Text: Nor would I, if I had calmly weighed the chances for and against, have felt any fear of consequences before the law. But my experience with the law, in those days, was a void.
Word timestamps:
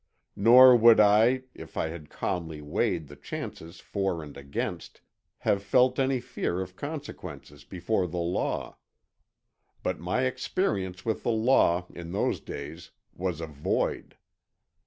Nor 0.35 0.75
would 0.77 0.99
I, 0.99 1.43
if 1.53 1.77
I 1.77 1.89
had 1.89 2.09
calmly 2.09 2.59
weighed 2.59 3.07
the 3.07 3.15
chances 3.15 3.79
for 3.79 4.23
and 4.23 4.35
against, 4.35 5.01
have 5.37 5.61
felt 5.61 5.99
any 5.99 6.19
fear 6.19 6.59
of 6.59 6.75
consequences 6.75 7.63
before 7.63 8.07
the 8.07 8.17
law. 8.17 8.77
But 9.83 9.99
my 9.99 10.23
experience 10.23 11.05
with 11.05 11.21
the 11.21 11.29
law, 11.29 11.85
in 11.93 12.13
those 12.13 12.39
days, 12.39 12.89
was 13.15 13.41
a 13.41 13.45
void. 13.45 14.17